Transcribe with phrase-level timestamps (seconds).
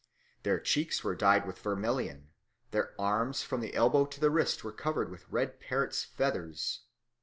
[0.41, 2.31] Their cheeks were dyed with vermilion,
[2.71, 6.81] their arms from the elbow to the wrist were covered with red parrots' feathers."